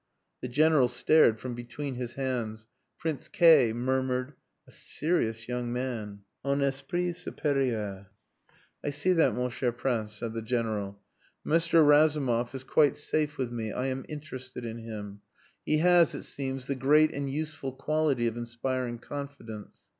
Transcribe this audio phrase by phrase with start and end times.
[0.41, 2.65] The General stared from between his hands.
[2.97, 4.33] Prince K murmured
[4.67, 6.21] "A serious young man.
[6.43, 8.07] Un esprit superieur."
[8.83, 10.99] "I see that, mon cher Prince," said the General.
[11.45, 11.87] "Mr.
[11.87, 13.71] Razumov is quite safe with me.
[13.71, 15.21] I am interested in him.
[15.67, 19.81] He has, it seems, the great and useful quality of inspiring confidence.